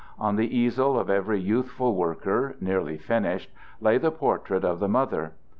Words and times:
On 0.17 0.35
the 0.35 0.57
easel 0.57 0.97
of 0.99 1.11
every 1.11 1.39
youthful 1.39 1.93
worker, 1.95 2.55
nearly 2.59 2.97
finished, 2.97 3.51
lay 3.79 3.99
the 3.99 4.09
portrait 4.09 4.63
of 4.63 4.79
the 4.79 4.89
mother. 4.89 5.33